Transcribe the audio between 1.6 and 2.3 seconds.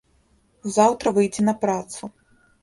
працу.